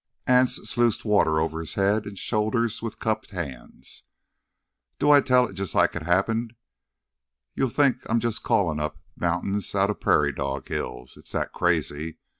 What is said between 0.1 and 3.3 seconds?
Anse sluiced water over his head and shoulders with cupped